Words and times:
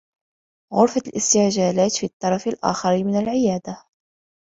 غرفة 0.73 1.01
الاستعجالات 1.07 1.91
في 1.97 2.05
الطّرف 2.05 2.47
الآخر 2.47 3.03
من 3.03 3.15
العيادة. 3.19 3.83